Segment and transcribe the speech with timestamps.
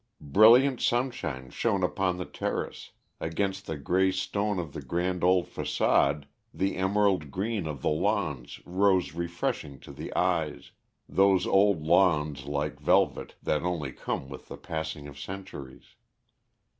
[0.33, 6.23] Brilliant sunshine shone upon the terrace; against the grey stone of the grand old façade,
[6.51, 10.71] the emerald green of the lawns rose refreshing to the eyes,
[11.07, 15.93] those old lawns like velvet that only come with the passing of centuries.